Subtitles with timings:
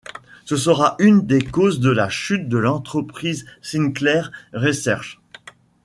[0.45, 5.21] Ce sera une des causes de la chute de l'entreprise Sinclair Research.